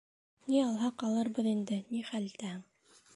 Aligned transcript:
—Ни 0.51 0.61
алһаҡ 0.61 1.05
алырбыҙ 1.09 1.51
инде, 1.51 1.79
ни 1.93 2.01
хәл 2.11 2.29
итәһең... 2.33 2.65